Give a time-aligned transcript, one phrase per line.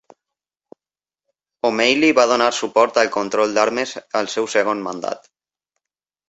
[1.69, 3.93] O'Malley va donar suport al control d'armes
[4.23, 5.31] al seu segon mandat.